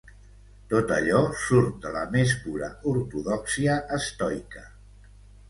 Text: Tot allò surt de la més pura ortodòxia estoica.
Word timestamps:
Tot 0.69 0.93
allò 0.95 1.19
surt 1.41 1.75
de 1.83 1.91
la 1.97 2.01
més 2.15 2.33
pura 2.47 2.71
ortodòxia 2.93 3.79
estoica. 4.01 4.67